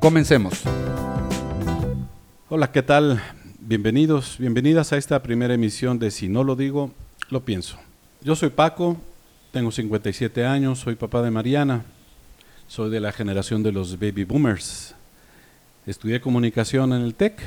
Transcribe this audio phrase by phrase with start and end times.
[0.00, 0.62] Comencemos.
[2.48, 3.22] Hola, ¿qué tal?
[3.58, 6.90] Bienvenidos, bienvenidas a esta primera emisión de Si no lo digo,
[7.28, 7.78] lo pienso.
[8.22, 8.96] Yo soy Paco,
[9.52, 11.84] tengo 57 años, soy papá de Mariana,
[12.66, 14.94] soy de la generación de los baby boomers.
[15.84, 17.38] Estudié comunicación en el TEC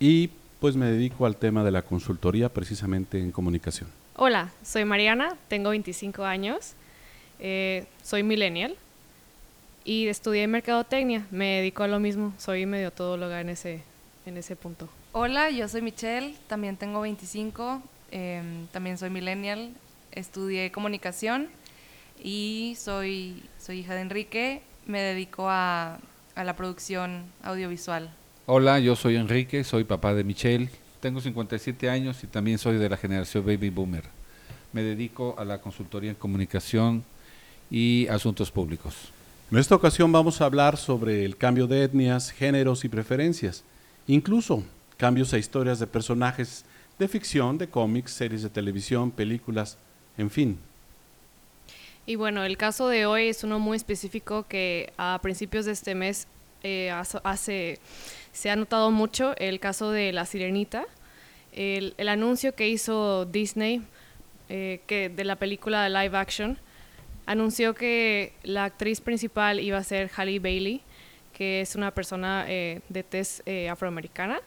[0.00, 3.90] y pues me dedico al tema de la consultoría precisamente en comunicación.
[4.16, 6.72] Hola, soy Mariana, tengo 25 años,
[7.38, 8.78] eh, soy millennial
[9.84, 11.26] y estudié mercadotecnia.
[11.30, 13.82] Me dedico a lo mismo, soy medio todóloga en ese,
[14.26, 14.88] en ese punto.
[15.12, 19.70] Hola, yo soy Michelle, también tengo 25, em, también soy millennial,
[20.12, 21.48] estudié comunicación
[22.22, 25.98] y soy, soy hija de Enrique, me dedico a,
[26.34, 28.10] a la producción audiovisual.
[28.46, 30.68] Hola, yo soy Enrique, soy papá de Michelle.
[31.00, 34.04] Tengo 57 años y también soy de la generación Baby Boomer.
[34.72, 37.04] Me dedico a la consultoría en comunicación
[37.70, 39.12] y asuntos públicos.
[39.52, 43.64] En esta ocasión vamos a hablar sobre el cambio de etnias, géneros y preferencias,
[44.06, 44.64] incluso
[44.96, 46.64] cambios a historias de personajes
[46.98, 49.76] de ficción, de cómics, series de televisión, películas,
[50.16, 50.58] en fin.
[52.06, 55.94] Y bueno, el caso de hoy es uno muy específico que a principios de este
[55.94, 56.28] mes
[56.62, 57.78] eh, hace,
[58.32, 60.86] se ha notado mucho, el caso de La Sirenita.
[61.52, 63.82] El, anuncio que hizo Disney
[64.48, 64.80] eh,
[65.14, 66.56] de la película live action
[67.26, 70.80] anunció que la actriz principal iba a ser Halle Bailey,
[71.32, 74.40] que es una persona eh, de tez eh, afroamericana.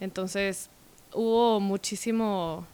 [0.00, 0.70] Entonces
[1.12, 2.66] hubo muchísimo,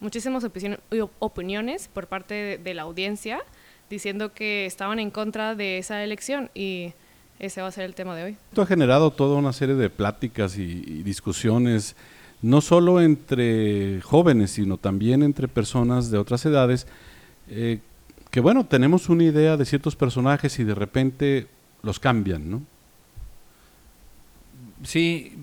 [0.00, 0.78] muchísimas opinio-
[1.18, 3.40] opiniones por parte de, de la audiencia
[3.88, 6.92] diciendo que estaban en contra de esa elección y
[7.38, 8.36] ese va a ser el tema de hoy.
[8.50, 11.94] Esto ha generado toda una serie de pláticas y, y discusiones,
[12.42, 16.86] no solo entre jóvenes, sino también entre personas de otras edades,
[17.48, 17.78] eh,
[18.36, 21.46] que bueno, tenemos una idea de ciertos personajes y de repente
[21.82, 22.62] los cambian, ¿no?
[24.84, 25.38] Sí,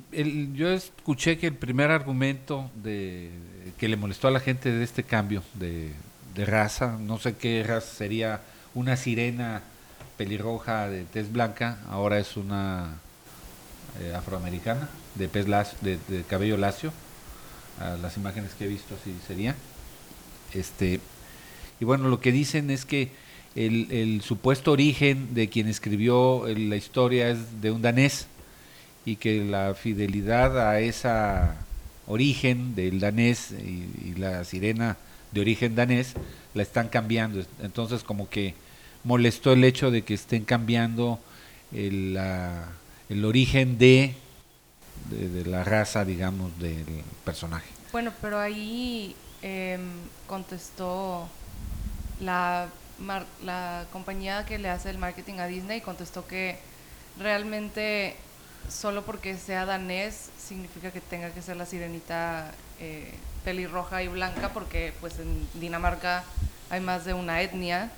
[0.53, 3.31] yo escuché que el primer argumento de,
[3.79, 5.91] que le molestó a la gente de este cambio de,
[6.35, 8.41] de raza, no sé qué raza sería,
[8.75, 9.63] una sirena
[10.15, 12.93] pelirroja de tez blanca, ahora es una
[14.01, 16.93] eh, afroamericana de, pez lacio- de, de cabello lacio,
[17.79, 19.55] a las imágenes que he visto así sería.
[20.53, 20.99] Este,
[21.83, 23.09] y bueno, lo que dicen es que
[23.57, 28.27] el, supuesto origen de quien escribió el- la historia es de un danés
[29.05, 31.57] y que la fidelidad a esa
[32.07, 34.95] origen del danés y, la sirena
[35.33, 36.13] de origen danés
[36.53, 37.43] la están cambiando.
[37.61, 38.53] Entonces como que
[39.03, 41.19] molestó el hecho de que estén cambiando
[41.73, 42.17] el,
[43.25, 44.15] origen de
[45.47, 46.85] la raza, digamos, del
[47.25, 47.67] personaje.
[47.91, 49.81] Bueno, pero ahí em,
[50.25, 51.27] contestó
[52.25, 52.69] la,
[53.91, 56.57] compañía que le hace el marketing a Disney, contestó que
[57.19, 58.15] realmente
[58.69, 63.13] solo porque sea danés significa que tenga que ser la sirenita eh,
[63.43, 66.23] pelirroja y blanca, porque pues en Dinamarca
[66.69, 67.91] hay más de una etnia,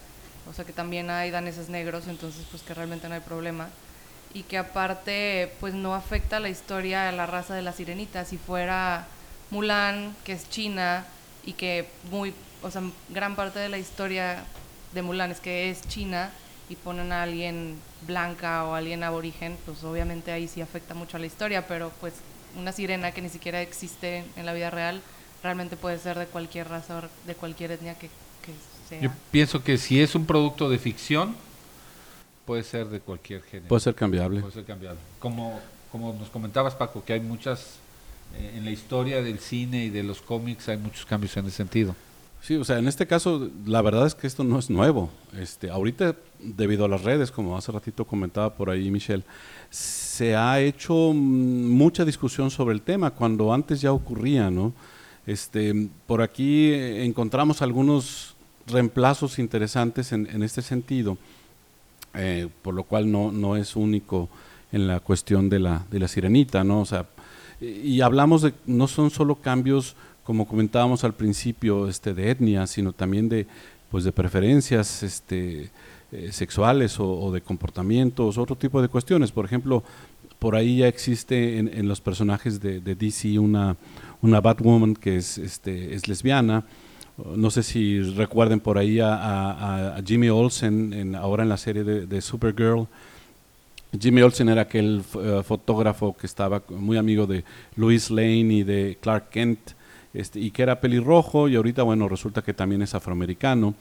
[0.50, 3.70] o sea que también hay daneses negros, entonces pues que realmente no hay problema
[4.36, 8.26] y que aparte pues no afecta la historia a la raza de la sirenita.
[8.26, 9.08] Si fuera
[9.50, 11.06] Mulan, que es china
[11.46, 12.34] y que muy,
[12.66, 14.44] o sea, gran parte de la historia
[14.92, 16.32] de Mulan es que es china
[16.68, 17.76] y ponen a alguien
[18.08, 22.16] blanca o alguien aborigen, pues obviamente ahí sí afecta mucho a la historia, pero pues
[22.58, 25.02] una sirena que ni siquiera existe en la vida real
[25.44, 28.54] realmente puede ser de cualquier raza o de cualquier etnia que, que
[28.90, 29.00] sea.
[29.00, 31.36] Yo pienso que si es un producto de ficción,
[32.48, 33.68] puede ser de cualquier género.
[33.68, 34.40] Puede ser cambiable.
[34.42, 34.98] Puede ser cambiado.
[35.20, 35.60] Como,
[35.92, 37.76] como nos comentabas, Paco, que hay muchas,
[38.36, 41.58] eh, en la historia del cine y de los cómics hay muchos cambios en ese
[41.58, 41.96] sentido.
[42.42, 45.10] Sí, o sea, en este caso, la verdad es que esto no es nuevo.
[45.40, 49.24] Este, ahorita, debido a las redes, como hace ratito comentaba por ahí Michelle,
[49.70, 54.74] se ha hecho mucha discusión sobre el tema, cuando antes ya ocurría, ¿no?
[55.26, 58.36] Este, por aquí eh, encontramos algunos
[58.68, 61.18] reemplazos interesantes en, este sentido,
[62.14, 64.30] eh, por lo cual no, no es único
[64.72, 66.82] en la cuestión de la, de la sirenita, ¿no?
[66.82, 67.08] O sea,
[67.62, 72.92] y hablamos de, no son solo cambios como comentábamos al principio, este, de etnia, sino
[72.92, 73.46] también de,
[73.92, 75.70] pues, de preferencias este,
[76.12, 79.32] eh, sexuales o, de comportamientos, otro tipo de cuestiones.
[79.32, 79.84] Por ejemplo,
[80.40, 83.78] por ahí ya existe en, los personajes de, DC una,
[84.22, 86.66] una Batwoman que es, este, es lesbiana.
[87.36, 92.22] No sé si recuerden por ahí a, Jimmy Olsen en, ahora en la serie de,
[92.22, 92.88] Supergirl.
[93.98, 97.46] Jimmy Olsen era aquel eh, fotógrafo que estaba muy amigo de
[97.76, 99.60] Louis Lane y de Clark Kent
[100.16, 103.76] este, y que era pelirrojo y ahorita bueno resulta que también es afroamericano.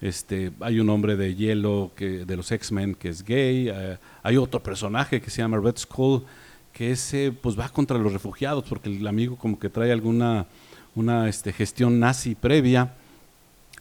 [0.00, 3.68] Este, hay un hombre de hielo que, de los X-Men que es gay.
[3.68, 6.24] Eh, hay otro personaje que se llama Red Skull
[6.72, 10.46] que ese pues va contra los refugiados porque el amigo como que trae alguna
[10.94, 12.94] una este, gestión nazi previa.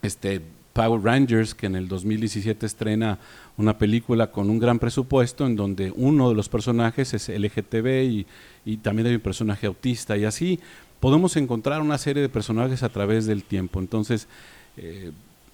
[0.02, 0.42] Este,
[0.74, 3.18] Power Rangers, que en el 2017 estrena
[3.58, 8.28] una película con un gran presupuesto en donde uno de los personajes es LGTB y,
[8.64, 10.60] y también hay un personaje autista y así
[11.00, 13.80] podemos encontrar una serie de personajes a través del tiempo.
[13.80, 14.28] Entonces,
[14.78, 15.12] eh,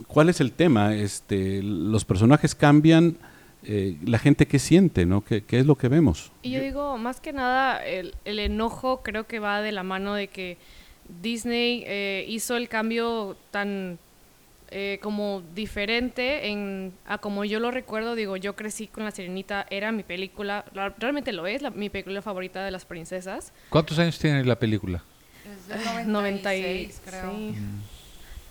[0.08, 0.96] ¿cuál es el tema?
[0.96, 3.18] Este, los personajes cambian,
[3.64, 5.24] eh, la gente que siente, ¿no?
[5.24, 6.32] ¿Qué, es lo que vemos?
[6.42, 10.14] Y yo digo, más que nada, el, el enojo creo que va de la mano
[10.14, 10.58] de que
[11.22, 14.00] Disney eh, hizo el cambio tan
[14.72, 18.16] eh, como diferente en, a como yo lo recuerdo.
[18.16, 20.66] Digo, yo crecí con La Sirenita, era mi película,
[20.98, 23.54] realmente lo es, mi película favorita de las princesas.
[23.70, 25.04] ¿Cuántos años tiene la película?
[26.00, 27.32] Es 96, creo.
[27.32, 27.56] Sí.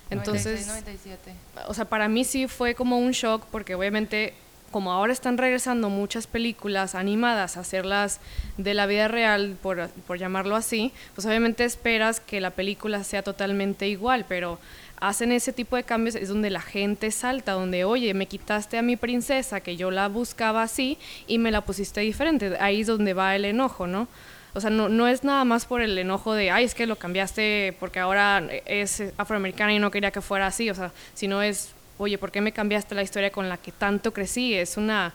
[0.09, 1.33] Entonces, 97.
[1.67, 4.33] o sea, para mí sí fue como un shock porque obviamente
[4.71, 8.19] como ahora están regresando muchas películas animadas a hacerlas
[8.57, 13.21] de la vida real, por, por, llamarlo así, pues obviamente esperas que la película sea
[13.21, 14.57] totalmente igual, pero
[15.03, 18.81] hacen ese tipo de cambios es donde la gente salta, donde, oye, me quitaste a
[18.81, 20.97] mi princesa, que yo la buscaba así,
[21.27, 22.55] y me la pusiste diferente.
[22.59, 24.07] Ahí es donde va el enojo, ¿no?
[24.53, 26.95] O sea, no, no es nada más por el enojo de, ay, es que lo
[26.95, 31.73] cambiaste porque ahora es afroamericana y no quería que fuera así, o sea, sino es
[31.97, 34.53] oye, ¿por qué me cambiaste la historia con la que tanto crecí?
[34.53, 35.13] Es una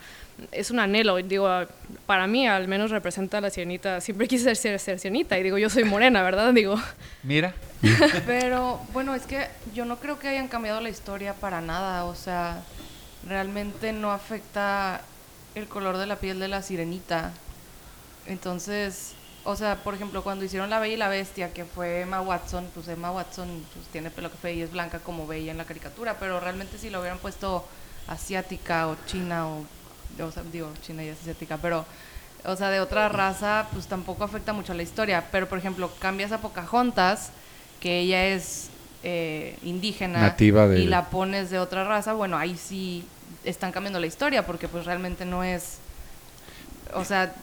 [0.53, 1.49] es un anhelo, digo,
[2.07, 5.59] para mí al menos representa a la sirenita, siempre quise ser, ser sirenita y digo,
[5.59, 6.53] yo soy morena, ¿verdad?
[6.53, 6.77] Digo.
[7.25, 7.55] Mira.
[8.27, 12.15] Pero bueno, es que yo no creo que hayan cambiado la historia para nada, o
[12.15, 12.63] sea,
[13.27, 15.03] realmente no afecta
[15.55, 17.33] el color de la piel de la sirenita.
[18.27, 19.15] Entonces,
[19.45, 22.69] o sea, por ejemplo, cuando hicieron La Bella y la Bestia, que fue Emma Watson,
[22.75, 26.17] pues Emma Watson pues, tiene pelo café y es blanca como veía en la caricatura,
[26.19, 27.67] pero realmente si lo hubieran puesto
[28.07, 29.65] asiática o china o,
[30.21, 31.85] o sea, digo, china y asiática, pero,
[32.45, 35.25] o sea, de otra raza, pues tampoco afecta mucho a la historia.
[35.31, 37.31] Pero, por ejemplo, cambias a Pocahontas,
[37.81, 38.71] que ella es
[39.03, 40.81] eh, indígena Nativa de...
[40.81, 43.07] y la pones de otra raza, bueno, ahí sí
[43.45, 45.79] están cambiando la historia porque pues realmente no es
[46.95, 47.35] o sea,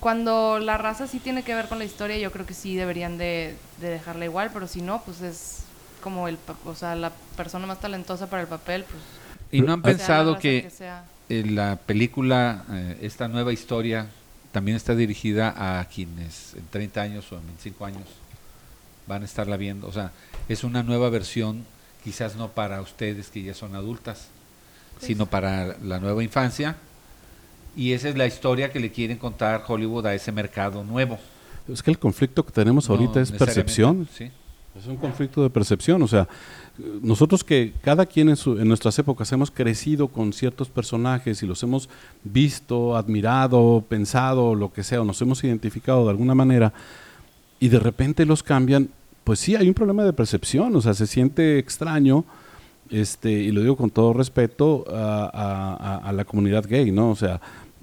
[0.00, 3.18] cuando la raza sí tiene que ver con la historia, yo creo que sí deberían
[3.18, 5.60] de, dejarla igual, pero si no, pues es
[6.02, 9.02] como el, o sea, la persona más talentosa para el papel, pues...
[9.50, 10.70] ¿Y no han pensado que,
[11.28, 14.08] la película, eh, esta nueva historia,
[14.52, 18.04] también está dirigida a quienes en 30 años o en 25 años
[19.06, 19.86] van a estarla viendo?
[19.86, 20.12] O sea,
[20.48, 21.64] es una nueva versión,
[22.04, 24.28] quizás no para ustedes que ya son adultas,
[24.94, 26.76] pues sino para la nueva infancia
[27.78, 31.16] y esa es la historia que le quieren contar Hollywood a ese mercado nuevo.
[31.72, 34.08] Es que el conflicto que tenemos ahorita es percepción.
[34.12, 34.32] Sí.
[34.76, 36.02] Es un conflicto de percepción.
[36.02, 36.26] O sea,
[37.02, 41.62] nosotros que cada quien en, en, nuestras épocas hemos crecido con ciertos personajes y los
[41.62, 41.88] hemos
[42.24, 46.72] visto, admirado, pensado, lo que sea, o nos hemos identificado de alguna manera,
[47.60, 48.88] y de repente los cambian,
[49.22, 50.74] pues sí, hay un problema de percepción.
[50.74, 52.24] O sea, se siente extraño.
[52.90, 57.10] Este, y lo digo con todo respeto a, a, a la comunidad gay, ¿no?
[57.10, 57.38] O sea,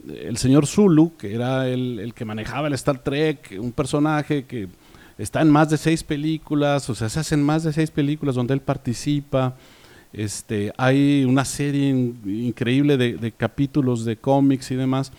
[0.07, 4.67] el señor Zulu, que era el, que manejaba el Star Trek, un personaje que
[5.17, 8.53] está en más de seis películas, o sea, se hacen más de seis películas donde
[8.53, 9.55] él participa.
[10.13, 15.11] Este, hay una serie increíble de, capítulos de cómics y demás.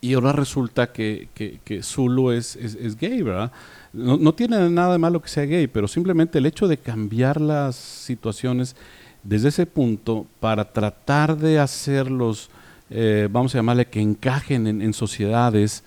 [0.00, 3.50] Y ahora resulta que, que, Zulu es, es, gay, ¿verdad?
[3.94, 7.40] No, no, tiene nada de malo que sea gay, pero simplemente el hecho de cambiar
[7.40, 8.76] las situaciones
[9.22, 12.50] desde ese punto para tratar de hacerlos
[12.90, 15.84] eh, vamos a llamarle, que encajen en, sociedades,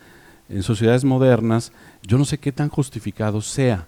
[0.50, 1.72] en sociedades modernas,
[2.04, 3.88] yo no sé qué tan justificado sea.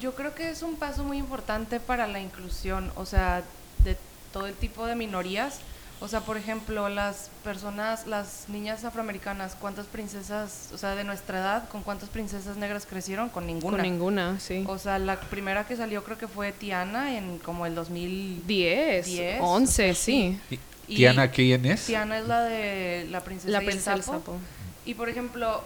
[0.00, 3.42] yo creo que es un paso muy importante para la inclusión, o sea,
[3.84, 3.96] de
[4.32, 5.60] todo el tipo de minorías.
[6.00, 11.38] O sea, por ejemplo, las personas, las niñas afroamericanas, ¿cuántas princesas, o sea, de nuestra
[11.38, 13.30] edad, con cuántas princesas negras crecieron?
[13.30, 13.78] Con ninguna.
[13.78, 14.64] Con ninguna, sí.
[14.66, 19.06] O sea, la primera que salió creo que fue Tiana en como el 2010.
[19.06, 20.38] 10, 11, sí.
[20.86, 21.86] ¿Tiana quién es?
[21.86, 24.38] Tiana es la de la princesa, la princesa sapo.
[24.84, 25.62] Y por ejemplo,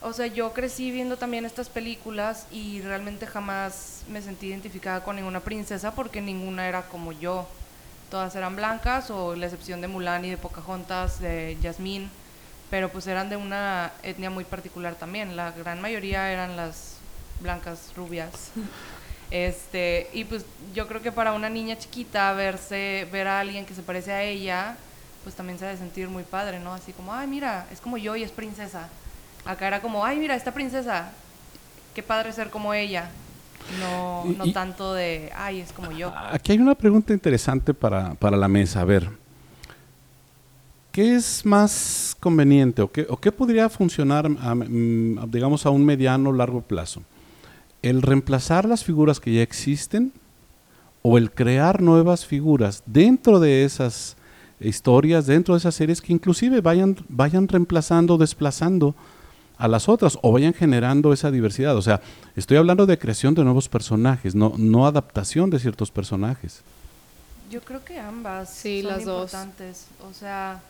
[0.00, 5.16] o sea, yo crecí viendo también estas películas y realmente jamás me sentí identificada con
[5.16, 7.46] ninguna princesa porque ninguna era como yo.
[8.10, 12.08] Todas eran blancas o la excepción de Mulan y de Pocahontas, de Jasmine.
[12.70, 15.36] pero pues eran de una etnia muy particular también.
[15.36, 16.96] La gran mayoría eran las
[17.40, 18.50] blancas rubias.
[19.32, 23.74] Este, y pues yo creo que para una niña chiquita verse, ver a alguien que
[23.74, 24.76] se parece a ella,
[25.22, 26.74] pues también se ha de sentir muy padre, ¿no?
[26.74, 28.90] Así como, ay, mira, es como yo y es princesa.
[29.46, 31.12] Acá era como, ay, mira, esta princesa,
[31.94, 33.10] qué padre ser como ella.
[33.80, 36.12] No, no y- tanto de, ay, es como yo.
[36.30, 38.82] Aquí hay una pregunta interesante para, para la mesa.
[38.82, 39.08] A ver,
[40.90, 45.84] ¿qué es más conveniente o qué, o qué podría funcionar, a- mm, digamos, a un
[45.86, 47.02] mediano o largo plazo?
[47.82, 50.12] ¿El reemplazar las figuras que ya existen
[51.02, 54.16] o el crear nuevas figuras dentro de esas
[54.60, 58.94] historias, dentro de esas series que inclusive vayan, vayan reemplazando, desplazando
[59.58, 61.76] a las otras o vayan generando esa diversidad?
[61.76, 62.00] O sea,
[62.36, 66.62] estoy hablando de creación de nuevos personajes, no, no adaptación de ciertos personajes.
[67.50, 69.24] Yo creo que ambas Sí, son las dos.
[69.32, 69.86] importantes.
[70.08, 70.60] O sea,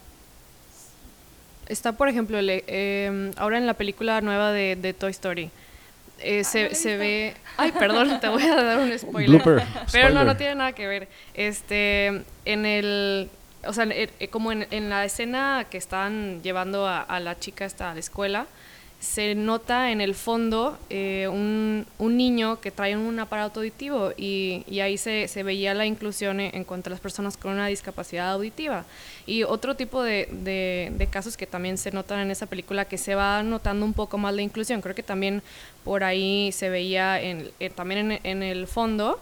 [1.69, 5.49] Está, por ejemplo, el, eh, ahora en la película nueva de, de Toy Story.
[6.23, 7.35] Eh, se, se ve.
[7.57, 9.43] Ay, perdón, te voy a dar un spoiler.
[9.43, 11.09] Blooper, Pero no, no tiene nada que ver.
[11.35, 13.31] Este, en el.
[13.65, 17.39] O sea, eh, eh, como en, en la escena que están llevando a, a la
[17.39, 18.47] chica esta a la escuela,
[19.03, 24.63] se nota en el fondo eh, un, un niño que trae un aparato auditivo y,
[24.69, 28.31] y ahí se, se veía la inclusión en, cuanto a las personas con una discapacidad
[28.31, 28.85] auditiva.
[29.27, 33.17] Y otro tipo de, de- casos que también se notan en esa película, que se
[33.17, 34.81] va notando un poco más la inclusión.
[34.81, 35.43] Creo que también
[35.83, 39.19] por ahí se veía en, eh, también en, el fondo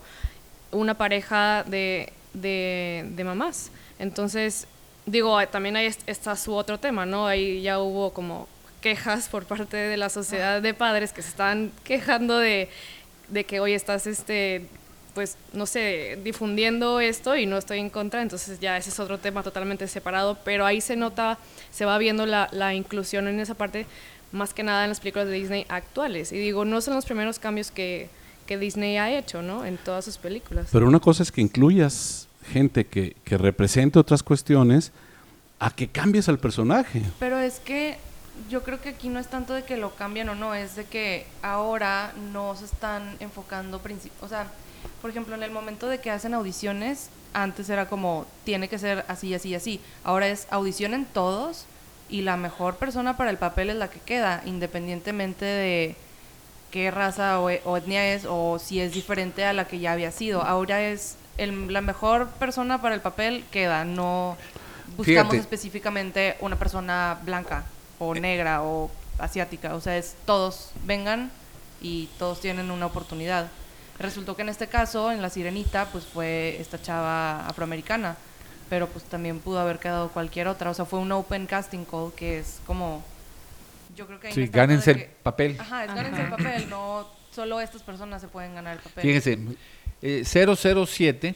[0.72, 3.70] una pareja de, de, mamás.
[3.98, 4.66] Entonces,
[5.06, 7.26] digo, también ahí es- está su otro tema, ¿no?
[7.26, 8.46] Ahí ya hubo como
[8.80, 12.68] quejas por parte de la sociedad de padres que se están quejando de,
[13.28, 14.66] de que hoy estás, este,
[15.14, 19.18] pues, no sé, difundiendo esto y no estoy en contra, entonces ya ese es otro
[19.18, 21.38] tema totalmente separado, pero ahí se nota,
[21.70, 23.86] se va viendo la, la inclusión en esa parte,
[24.32, 26.32] más que nada en las películas de Disney actuales.
[26.32, 28.08] Y digo, no son los primeros cambios que,
[28.46, 29.64] que Disney ha hecho, ¿no?
[29.64, 30.68] En todas sus películas.
[30.72, 34.92] Pero una cosa es que incluyas gente que, que represente otras cuestiones
[35.58, 37.02] a que cambies al personaje.
[37.18, 37.98] Pero es que
[38.48, 40.84] yo creo que aquí no es tanto de que lo cambien o no, es de
[40.84, 43.80] que ahora no se están enfocando,
[44.20, 44.46] o sea,
[45.02, 49.04] por ejemplo, en el momento de que hacen audiciones, antes era como, tiene que ser
[49.08, 49.80] así, así, así.
[50.04, 51.66] Ahora es audicionen todos
[52.08, 55.96] y la mejor persona para el papel es la que queda, independientemente de
[56.70, 59.92] qué raza o, e- o etnia es o si es diferente a la que ya
[59.92, 60.42] había sido.
[60.42, 64.36] Ahora es el- la mejor persona para el papel queda, no
[64.96, 65.36] buscamos Fíjate.
[65.36, 67.64] específicamente una persona blanca
[68.00, 71.30] o negra o asiática, o sea, es todos vengan
[71.80, 73.48] y todos tienen una oportunidad.
[73.98, 78.16] Resultó que en este caso, en La Sirenita, pues fue esta chava afroamericana,
[78.70, 82.12] pero pues también pudo haber quedado cualquier otra, o sea, fue un open casting call
[82.16, 83.04] que es como
[83.94, 85.56] yo creo que Sí, gánense el que- papel.
[85.60, 89.02] Ajá, es gánense el papel, no solo estas personas se pueden ganar el papel.
[89.02, 89.38] Fíjense,
[90.00, 91.34] eh, 007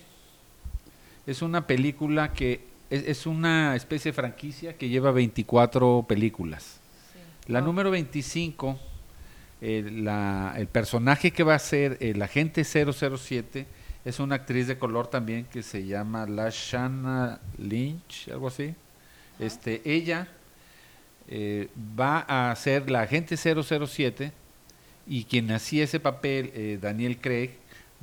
[1.27, 6.79] es una película que es, es una especie de franquicia que lleva 24 películas.
[7.13, 7.53] Sí.
[7.53, 8.79] La número 25,
[9.61, 13.67] eh, la- el personaje que va a ser el agente 007
[14.05, 18.75] es una actriz de color también que se llama Lashana Lynch, algo así.
[19.39, 20.29] Este, ella
[21.29, 24.33] eh, va a ser la agente 007
[25.07, 27.51] y quien hacía ese papel, eh, Daniel Craig,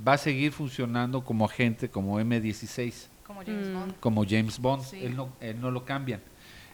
[0.05, 3.73] va a seguir funcionando como agente, como M16 Como James Mm.
[3.73, 3.93] Bond.
[3.99, 4.83] como James Bond.
[4.83, 4.99] Sí.
[5.05, 6.19] Él, no, él no lo cambian.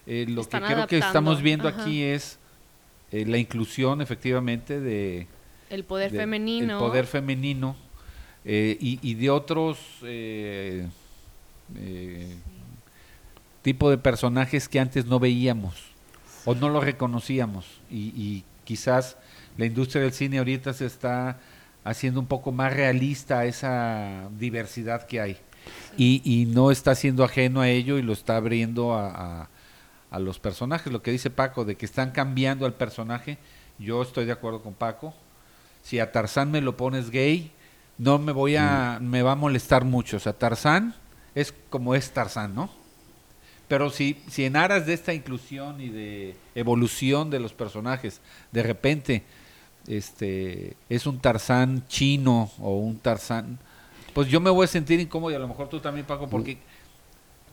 [0.06, 1.82] Eh, lo Están que creo que estamos viendo ajá.
[1.82, 2.38] aquí es
[3.12, 5.26] eh, la inclusión efectivamente de
[5.70, 6.74] El poder de- femenino.
[6.74, 7.76] el poder femenino
[8.44, 10.86] eh, y, y de otros eh,
[11.76, 12.34] eh,
[13.62, 15.74] tipo de personajes que antes no veíamos
[16.44, 19.16] o no lo reconocíamos y, y quizás
[19.58, 21.38] la industria del cine ahorita se está
[21.84, 25.36] haciendo un poco más realista esa diversidad que hay
[25.96, 29.08] y, y no está siendo ajeno a ello y lo está abriendo a,
[29.42, 29.48] a-
[30.10, 30.90] a los personajes.
[30.92, 33.36] Lo que dice Paco, de que están cambiando al personaje,
[33.78, 35.14] yo estoy de acuerdo con Paco.
[35.82, 37.52] Si a Tarzán me lo pones gay,
[37.98, 40.16] no me voy a, me va a molestar mucho.
[40.16, 40.94] O sea, Tarzán
[41.34, 42.70] es como es Tarzán, ¿no?
[43.68, 48.20] Pero si, si en aras de esta inclusión y de evolución de los personajes,
[48.50, 49.24] de repente
[49.86, 53.58] este es un Tarzán chino o un Tarzán,
[54.18, 56.58] pues yo me voy a sentir incómodo y a lo mejor tú también, Paco, porque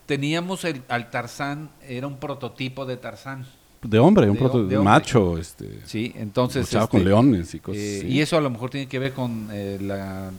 [0.08, 3.46] teníamos el, al Tarzán, era un prototipo de Tarzán,
[3.84, 6.12] De hombre, un De proto- hom- de macho, este, ¿sí?
[6.16, 6.74] Entonces...
[6.74, 8.08] este, con leones y cosas eh, así.
[8.08, 10.32] Y eso a lo mejor tiene que ver con eh, la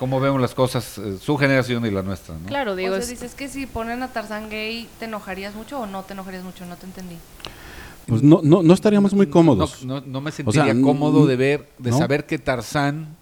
[0.00, 2.46] cómo vemos las cosas, eh, su generación y la nuestra, ¿no?
[2.48, 5.78] Claro, digo, o sea, es- dices que si ponen a Tarzán gay, ¿te enojarías mucho
[5.78, 6.66] o no te enojarías mucho?
[6.66, 7.14] No te entendí.
[8.08, 9.84] Pues no, no, no estaríamos muy cómodos.
[9.84, 11.98] No, no- no me sea, sentiría cómodo de ver, de ¿no?
[11.98, 13.16] saber que Tarzán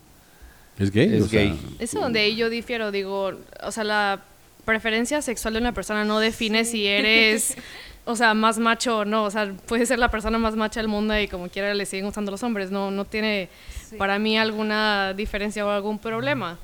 [0.81, 1.15] es gay.
[1.17, 1.77] es o sea, gay.
[1.79, 3.33] Es donde yo difiero, digo,
[3.63, 4.23] o sea, la
[4.65, 7.57] preferencia sexual de una persona no define si eres,
[8.05, 10.89] o sea, más macho o no, o sea, puede ser la persona más macha del
[10.89, 13.49] mundo y como quiera le siguen gustando los hombres, no, no tiene
[13.89, 13.97] Sí.
[13.97, 16.59] para mí alguna diferencia o algún problema.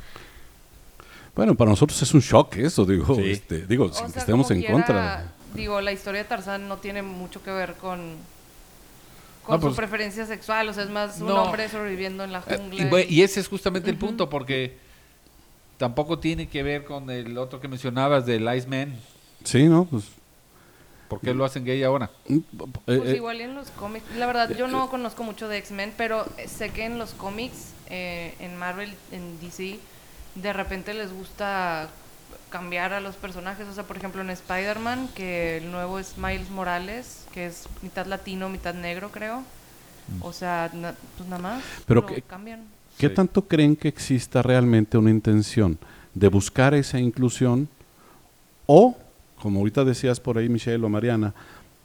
[1.35, 3.30] Bueno, para nosotros es un shock eso, digo, Sí.
[3.32, 5.32] este, digo, O sin que sea, estemos en quiera, contra.
[5.54, 8.14] Digo, la historia de Tarzán no tiene mucho que ver con,
[9.47, 11.45] con No, pues- su preferencia sexual, o sea, es más un No.
[11.45, 13.00] hombre sobreviviendo en la Eh, jungla.
[13.05, 14.76] y, y ese es justamente el punto, porque
[15.79, 18.95] tampoco tiene que ver con el otro que mencionabas del Iceman.
[19.45, 19.85] Sí, ¿no?
[19.85, 20.05] Pues,
[21.09, 22.11] ¿Por qué lo hacen gay ahora?
[22.29, 22.41] eh,
[22.85, 24.05] Pues eh, igual y en los cómics.
[24.17, 28.35] La verdad, yo no conozco mucho de X-Men, pero sé que en los cómics, eh,
[28.41, 29.79] en Marvel, en DC,
[30.35, 31.88] de repente les gusta
[32.50, 33.66] cambiar a los personajes.
[33.68, 38.06] O sea, por ejemplo, en Spider-Man, que el nuevo es Miles Morales, que es mitad
[38.06, 39.42] latino, mitad negro, creo.
[40.21, 41.62] O sea, na- pues nada más.
[41.87, 42.61] Pero lo que- cambian.
[42.99, 43.14] ¿Qué Sí.
[43.14, 45.78] tanto creen que exista realmente una intención
[46.14, 47.68] de buscar esa inclusión
[48.66, 48.97] o,
[49.40, 51.35] como ahorita decías por ahí Michelle o Mariana,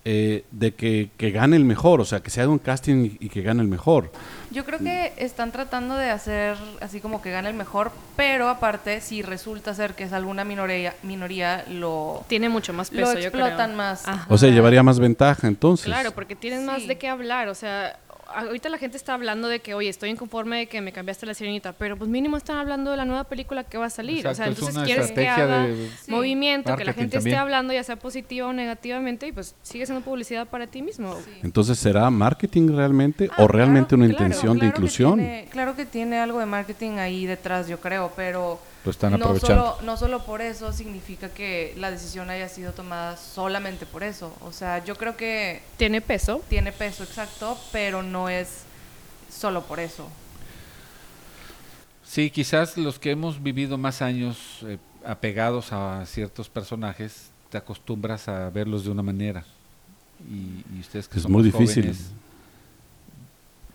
[0.04, 3.26] eh, de que, que gane el mejor, o sea, que se haga un casting y,
[3.26, 4.12] y que gane el mejor?
[4.52, 9.00] Yo creo que están tratando de hacer así como que gane el mejor, pero aparte,
[9.00, 13.32] si resulta ser que es alguna minoría, minoría lo, Tiene mucho más lo peso, yo
[13.32, 13.46] creo.
[13.46, 14.08] explotan más.
[14.08, 14.26] Ajá.
[14.28, 15.86] O sea, llevaría más ventaja entonces.
[15.86, 17.98] Claro, porque tienen más de qué hablar, o sea,
[18.36, 21.34] ahorita la gente está hablando de que, oye, estoy inconforme de que me cambiaste la
[21.34, 24.34] sirenita, pero pues mínimo están hablando de la nueva película que va a salir, o
[24.36, 26.12] sea, entonces una quieres que haga de- Sí.
[26.12, 27.34] movimiento, que la gente también.
[27.36, 31.16] esté hablando, ya sea positiva o negativamente, y pues sigue siendo publicidad para ti mismo.
[31.26, 31.32] Sí.
[31.44, 35.16] Entonces, ¿será marketing realmente Ah, o realmente claro, una claro, intención de que inclusión?
[35.20, 39.18] tiene- claro que tiene algo de marketing ahí detrás, yo creo, pero Lo están no
[39.18, 39.74] aprovechando.
[39.76, 44.34] solo, no solo por eso significa que la decisión haya sido tomada solamente por eso.
[44.42, 48.64] O sea, yo creo que Tiene peso, tiene peso exacto, pero no es
[49.32, 50.08] solo por eso.
[52.04, 58.28] Sí, quizás los que hemos vivido más años eh, apegados a ciertos personajes, te acostumbras
[58.28, 59.46] a verlos de una manera.
[60.30, 61.84] Y, y ustedes que Es son muy difícil.
[61.84, 62.12] jóvenes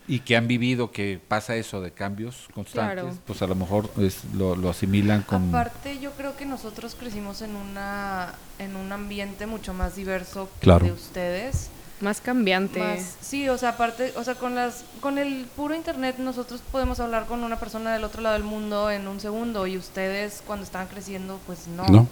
[0.09, 3.19] y que han vivido que pasa eso de cambios constantes, Claro.
[3.27, 5.49] pues a lo mejor es- lo, lo asimilan con...
[5.49, 10.65] Aparte, yo creo que nosotros crecimos en una en un ambiente mucho más diverso que
[10.65, 10.87] Claro.
[10.87, 11.71] el de ustedes.
[12.01, 12.79] más cambiante.
[12.79, 17.01] Más- sí, o sea, aparte, o sea, con las con el puro internet nosotros podemos
[17.01, 20.65] hablar con una persona del otro lado del mundo en un segundo y ustedes cuando
[20.65, 21.87] estaban creciendo, pues no.
[21.87, 22.07] No.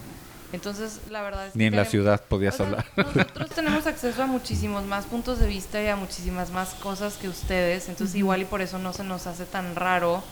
[0.55, 2.87] Entonces, la verdad es que Ni en la ciudad podías o sea, hablar.
[2.97, 7.29] Nosotros tenemos acceso a muchísimos más puntos de vista y a muchísimas más cosas que
[7.29, 10.23] ustedes, entonces igual y por eso no se nos hace tan raro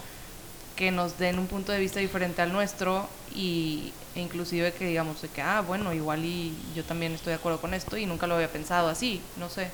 [0.77, 5.23] que nos den un punto de vista diferente al nuestro y e inclusive que digamos
[5.23, 8.27] de que ah bueno igual y yo también estoy de acuerdo con esto y nunca
[8.27, 9.69] lo había pensado así no sé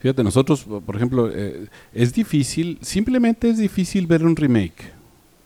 [0.00, 4.95] Fíjate, nosotros, por ejemplo, eh, es difícil, simplemente es difícil ver un remake.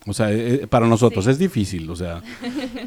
[0.07, 1.31] O sea, eh, para nosotros Sí.
[1.33, 2.23] es difícil, o sea,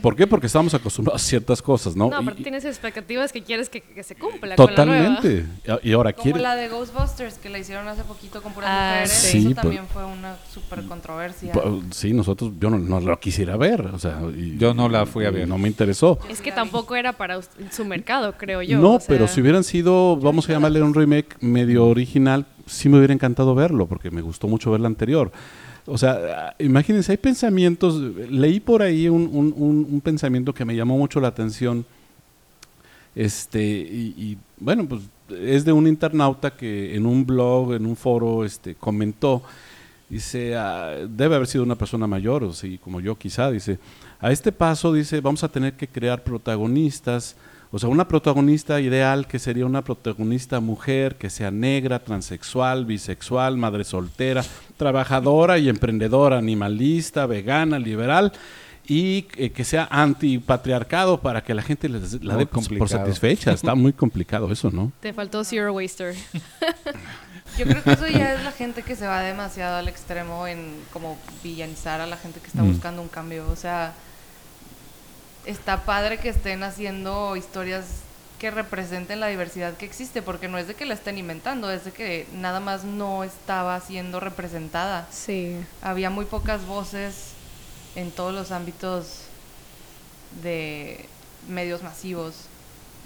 [0.02, 0.26] ¿por qué?
[0.26, 2.10] Porque estamos acostumbrados a ciertas cosas, ¿no?
[2.10, 5.46] No, Y- pero tienes expectativas que quieres que, que se cumpla totalmente.
[5.84, 8.70] Y y ahora como quiere la de Ghostbusters que la hicieron hace poquito con puras
[8.72, 9.46] Ah, mujeres sí.
[9.52, 11.54] eso también fue una super controversia
[11.92, 15.26] Sí, nosotros, yo no, no lo quisiera ver, o sea, y- Yo no la fui
[15.26, 15.48] a ver.
[15.48, 16.18] No me interesó.
[16.30, 17.40] Es que tampoco era para
[17.72, 18.80] su mercado, creo yo.
[18.80, 22.90] no, o sea, pero si hubieran sido, vamos a llamarle un remake medio original, sí
[22.90, 25.32] me hubiera encantado verlo, porque me gustó mucho ver la anterior.
[25.86, 30.76] O sea, imagínense, hay pensamientos, leí por ahí un, un- un- un pensamiento que me
[30.76, 31.86] llamó mucho la atención,
[33.16, 38.44] este, y, bueno, pues es de un internauta que en un blog, en un foro,
[38.46, 39.44] este, comentó,
[40.10, 43.78] dice, ah, debe haber sido una persona mayor, o sí, como yo quizá, dice,
[44.20, 47.36] a este paso, dice, vamos a tener que crear protagonistas,
[47.76, 53.58] o sea, una protagonista ideal que sería una protagonista mujer, que sea negra, transexual, bisexual,
[53.58, 54.44] madre soltera,
[54.78, 58.32] trabajadora y emprendedora, animalista, vegana, liberal,
[58.86, 63.52] y eh, que sea antipatriarcado para que la gente les- la dé por- satisfecha.
[63.54, 64.92] Está muy complicado eso, ¿no?
[65.00, 66.14] Te faltó Zero Waster.
[67.58, 70.74] Yo creo que eso ya es la gente que se va demasiado al extremo en
[70.92, 72.72] como villanizar a la gente que está Mm.
[72.72, 73.46] buscando un cambio.
[73.52, 73.94] O sea,
[75.46, 77.86] está padre que estén haciendo historias
[78.40, 81.86] que representen la diversidad que existe, porque no es de que la estén inventando, es
[81.86, 85.08] de que nada más no estaba siendo representada.
[85.12, 85.56] Sí.
[85.82, 87.32] Había muy pocas voces
[87.96, 89.28] en todos los ámbitos
[90.42, 91.06] de
[91.48, 92.34] medios masivos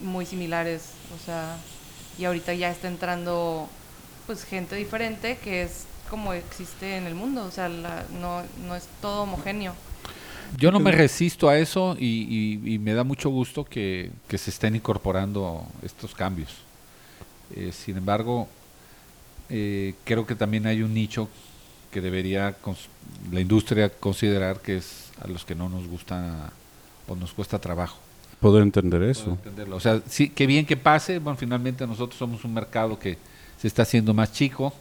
[0.02, 0.84] muy similares,
[1.15, 1.58] o sea,
[2.17, 3.67] y ahorita ya está entrando
[4.26, 8.76] pues gente diferente que es como existe en el mundo, o sea, la- no, no
[8.76, 9.73] es todo homogéneo.
[10.58, 12.06] Yo no me resisto a eso y,
[12.64, 16.50] y- y me da mucho gusto que, que se estén incorporando estos cambios.
[17.56, 18.48] Eh, sin embargo,
[19.50, 21.30] eh, creo que también hay un nicho
[21.92, 22.56] que debería
[23.32, 26.52] la industria considerar que es a los que no nos gusta
[27.08, 27.98] o nos cuesta trabajo.
[28.40, 29.38] Poder entender eso.
[29.72, 31.20] O sea, sí, qué bien que pase.
[31.20, 33.18] Bueno, finalmente nosotros somos un mercado que
[33.60, 34.74] se está haciendo más chico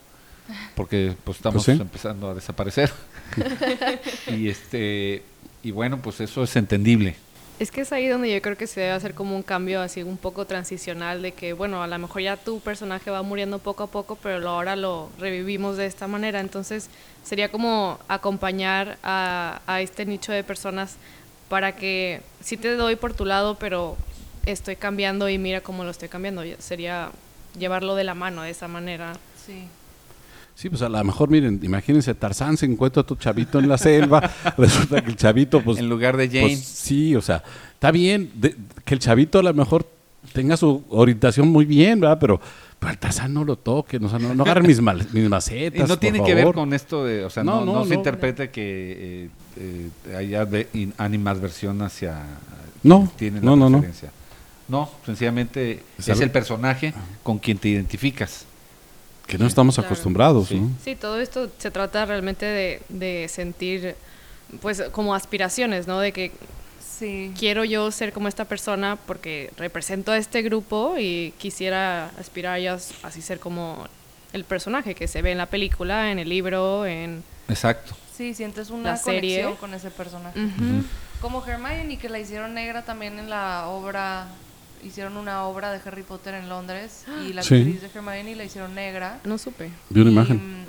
[0.75, 2.93] porque pues estamos pues empezando a desaparecer.
[4.29, 5.23] y este
[5.67, 7.17] y bueno, pues eso es entendible.
[7.59, 10.05] Es que es ahí donde yo creo que se debe hacer como un cambio así
[10.05, 13.83] un poco transicional de que, bueno, a lo mejor ya tu personaje va muriendo poco
[13.83, 16.39] a poco, pero ahora lo revivimos de esta manera.
[16.39, 16.89] Entonces
[17.25, 20.99] sería como acompañar a, a este nicho de personas
[21.49, 23.97] para que sí te doy por tu lado, pero
[24.45, 26.45] estoy cambiando y mira cómo lo estoy cambiando.
[26.61, 27.11] Sería
[27.59, 29.15] llevarlo de la mano de esa manera.
[29.45, 29.67] Sí.
[30.57, 33.77] Sí, pues a lo mejor, miren, imagínense, Tarzán se encuentra a tu chavito en la
[33.77, 34.23] selva,
[34.57, 35.79] resulta que el chavito, pues...
[35.79, 36.47] En lugar de Jane.
[36.47, 37.43] Pues, sí, o sea,
[37.75, 38.31] está bien
[38.87, 39.87] que el chavito a lo mejor
[40.33, 42.17] tenga su orientación muy bien, ¿verdad?
[42.19, 42.41] Pero,
[42.79, 44.81] pero al Tarzán no lo toque, no, no, agarren mis,
[45.13, 47.93] mis macetas, Y no tiene que ver con esto de, o sea, no, no, se
[47.93, 52.25] interprete que eh, eh, haya de animadversión hacia...
[52.83, 53.85] No, no, no, no.
[54.69, 58.47] No, sencillamente es el personaje con quien te identificas
[59.27, 60.49] que no estamos acostumbrados.
[60.49, 60.95] Sí.
[60.95, 62.47] todo esto se trata realmente
[62.89, 63.97] de, sentir,
[64.61, 65.99] pues, como aspiraciones, ¿no?
[65.99, 66.33] De que
[66.81, 67.33] sí.
[67.39, 72.79] quiero yo ser como esta persona porque represento a este grupo y quisiera aspirar a
[73.03, 73.87] así ser como
[74.33, 77.23] el personaje que se ve en la película, en el libro, en...
[77.49, 77.95] Exacto.
[78.17, 80.41] Sí, sientes una conexión con ese personaje.
[81.21, 84.29] Como Hermione, que la hicieron negra también en la obra
[84.87, 88.75] hicieron una obra de Harry Potter en Londres y la actriz de Hermione la hicieron
[88.75, 89.21] negra.
[89.25, 89.71] No supe.
[89.91, 90.67] Vi una imagen.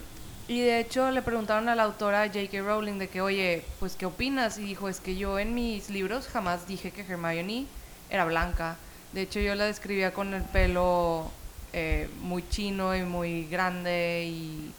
[0.48, 2.62] Y de hecho le preguntaron a la autora J.K.
[2.62, 4.58] Rowling de que, oye, pues ¿qué opinas?
[4.58, 7.66] Y dijo, es que yo en mis libros jamás dije que Hermione
[8.10, 8.78] era blanca.
[9.12, 11.32] De hecho yo la describía con el pelo
[11.74, 14.72] eh, muy chino y muy grande y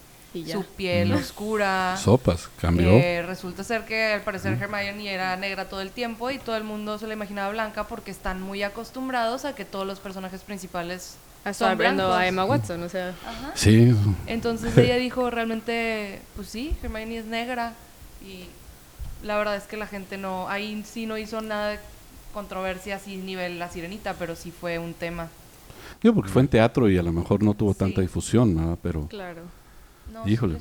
[0.46, 1.96] su piel oscura.
[1.96, 2.90] Sopas, cambió.
[2.90, 6.64] Eh, resulta ser que al parecer Hermione era negra todo el tiempo y todo el
[6.64, 11.16] mundo se la imaginaba blanca porque están muy acostumbrados a que todos los personajes principales
[11.52, 13.14] son hablando a Emma Watson, o sea.
[13.54, 13.94] Sí.
[14.26, 17.74] Entonces ella dijo realmente, pues sí, Hermione es negra
[18.24, 18.46] y
[19.26, 21.78] la verdad es que la gente no, ahí sí no hizo nada de
[22.32, 25.28] controversia así nivel La Sirenita, pero sí fue un tema.
[26.02, 28.78] Yo porque fue en teatro y a lo mejor no tuvo tanta difusión, ¿no?
[28.82, 29.06] pero.
[29.08, 29.42] Claro.
[30.26, 30.58] Híjole.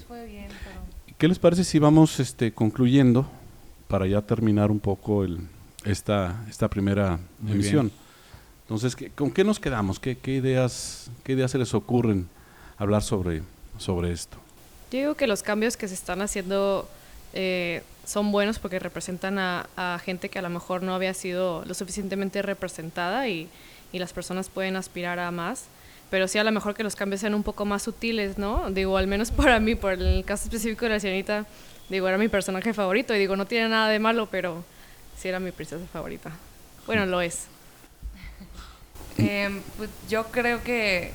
[1.18, 3.28] ¿Qué les parece si vamos este, concluyendo
[3.88, 5.40] para ya terminar un poco el,
[5.84, 7.92] esta, esta primera emisión?
[8.64, 10.00] Entonces, ¿con qué nos quedamos?
[10.00, 12.28] ¿Qué, qué, ideas, ¿Qué ideas se les ocurren
[12.78, 13.42] hablar sobre,
[13.78, 14.38] sobre esto?
[14.92, 16.88] Yo digo que los cambios que se están haciendo
[17.34, 21.64] eh, son buenos porque representan a, a, gente que a lo mejor no había sido
[21.66, 23.50] lo suficientemente representada y,
[23.92, 25.66] y las personas pueden aspirar a más
[26.10, 28.72] pero sí a lo mejor que los cambios sean un poco más sutiles, ¿no?
[28.72, 31.46] Digo, al menos para mí, por el caso específico de la sirenita,
[31.90, 34.64] digo, era mi personaje favorito y digo, no tiene nada de malo, pero
[35.18, 36.32] sí era mi princesa favorita.
[36.86, 37.48] Bueno, lo es.
[39.18, 41.12] Em, pues yo creo que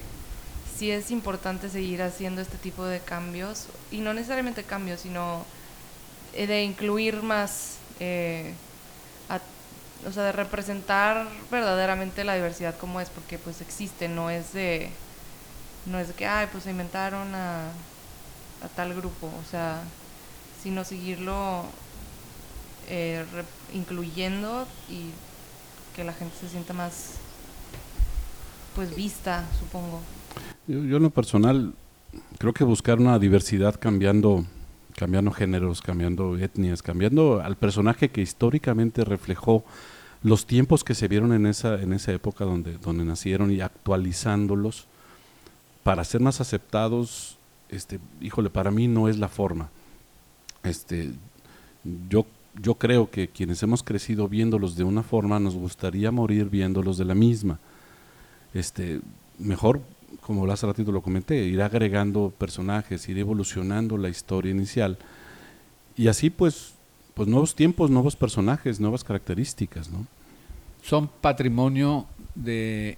[0.76, 5.46] sí es importante seguir haciendo este tipo de cambios, y no necesariamente cambios, sino
[6.34, 8.54] eh, de incluir más eh,
[10.06, 14.90] o sea, de representar verdaderamente la diversidad como es, porque pues existe, no es de,
[15.86, 17.68] no es de que, ay, pues se inventaron a,
[18.62, 19.82] a tal grupo, o sea,
[20.62, 21.64] sino seguirlo
[22.88, 23.24] eh,
[23.72, 25.10] incluyendo y
[25.94, 27.14] que la gente se sienta más,
[28.74, 30.00] pues, vista, supongo.
[30.66, 31.74] Yo, yo en lo personal
[32.38, 34.44] creo que buscar una diversidad cambiando
[35.02, 39.64] cambiando géneros, cambiando etnias, cambiando al personaje que históricamente reflejó
[40.22, 44.86] los tiempos que se vieron en esa, en esa época donde, donde nacieron y actualizándolos
[45.82, 47.36] para ser más aceptados,
[47.68, 49.70] este, híjole, para mí no es la forma.
[50.62, 51.10] Este,
[52.08, 52.24] yo,
[52.62, 57.06] yo creo que quienes hemos crecido viéndolos de una forma, nos gustaría morir viéndolos de
[57.06, 57.58] la misma.
[58.54, 59.00] Este,
[59.40, 59.80] mejor,
[60.24, 64.98] como hace ratito lo comenté, ir agregando personajes, ir evolucionando la historia inicial.
[65.96, 66.74] Y así pues
[67.14, 70.06] pues nuevos tiempos, nuevos personajes, nuevas características, ¿no?
[70.82, 72.96] Son patrimonio de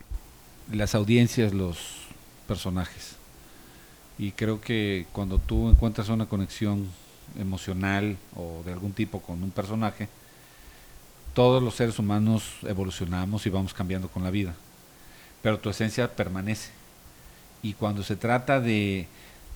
[0.73, 1.79] las audiencias los
[2.47, 3.17] personajes.
[4.19, 6.89] Y creo que cuando tú encuentras una conexión
[7.39, 10.09] emocional o de algún tipo con un personaje,
[11.35, 14.55] todos los seres humanos evolucionamos y vamos cambiando con la vida.
[15.43, 16.71] Pero tu esencia permanece.
[17.65, 19.07] Y cuando se trata de,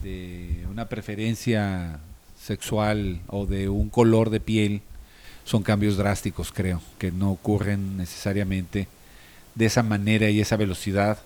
[0.03, 2.01] de una preferencia
[2.41, 4.81] sexual o de un color de piel
[5.45, 8.89] son cambios drásticos, creo, que no ocurren necesariamente
[9.55, 11.19] de esa manera y esa velocidad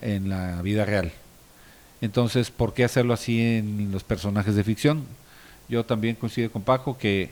[0.00, 1.10] en la vida real.
[2.00, 5.04] Entonces, ¿por qué hacerlo así en los personajes de ficción?
[5.68, 7.30] Yo también coincido con Paco que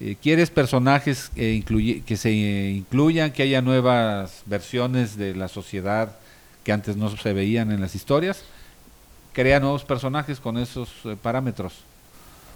[0.00, 6.16] eh, quieres personajes que se incluyan, que haya nuevas versiones de la sociedad
[6.64, 8.42] que antes no se veían en las historias,
[9.32, 11.74] crea nuevos personajes con esos eh, parámetros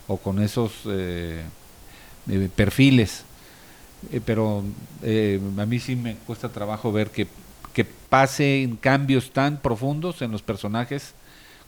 [0.06, 1.44] o con esos eh,
[2.56, 3.24] perfiles.
[4.24, 4.64] pero
[5.02, 7.26] a mí sí me cuesta trabajo ver que,
[7.72, 11.14] que pasen cambios tan profundos en los personajes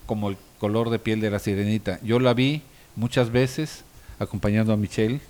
[0.07, 1.99] como el color de piel de la sirenita.
[2.03, 2.63] Yo la vi
[2.97, 3.85] muchas veces
[4.19, 5.21] acompañando a Michelle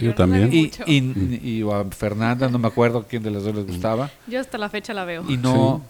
[0.00, 0.50] yo también.
[0.52, 4.10] Y, y, a Fernanda, no me acuerdo quién de las dos les gustaba.
[4.26, 5.24] Yo hasta la fecha la veo.
[5.28, 5.82] Y no,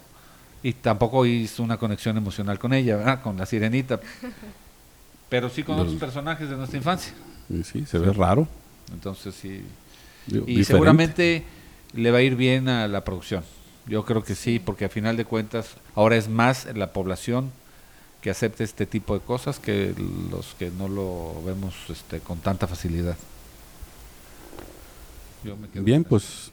[0.62, 3.22] y tampoco hizo una conexión emocional con ella, ¿verdad?
[3.22, 4.00] Con la sirenita.
[5.28, 7.12] Pero sí con otros personajes de nuestra infancia.
[7.64, 8.46] Sí, se ve raro.
[8.92, 9.62] Entonces sí.
[10.46, 11.44] y seguramente
[11.94, 13.42] le va a ir bien a la producción.
[13.86, 17.50] Yo creo que sí, porque a final de cuentas ahora es más la población
[18.20, 19.94] que acepte este tipo de cosas que
[20.30, 23.16] los que no lo vemos este, con tanta facilidad.
[25.74, 26.51] Bien, pues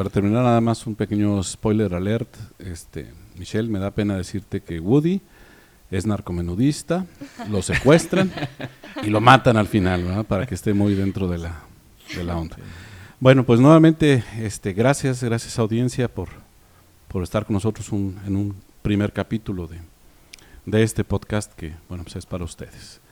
[0.00, 2.34] para terminar nada más un pequeño spoiler alert.
[2.58, 5.20] Este, Michelle, me da pena decirte que Woody
[5.90, 7.04] es narcomenudista,
[7.50, 8.32] lo secuestran
[9.02, 11.64] y lo matan al final, para que esté muy dentro de la,
[12.16, 12.56] de la onda.
[13.18, 16.30] Bueno, pues nuevamente, este, gracias, gracias audiencia por,
[17.06, 19.80] por estar con nosotros en un primer capítulo de,
[20.64, 23.02] de este podcast que, bueno, pues es para ustedes.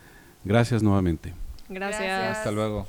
[0.43, 1.35] Gracias nuevamente.
[1.69, 2.39] Gracias.
[2.39, 2.89] Hasta luego.